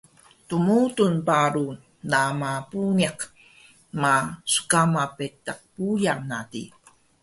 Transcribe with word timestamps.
dmudul 0.47 1.13
paru 1.27 1.65
rana 2.11 2.51
puniq 2.69 3.19
ma 4.01 4.13
sqama 4.53 5.03
betaq 5.17 5.59
puyaq 5.73 6.19
na 6.29 6.39
di 6.51 6.63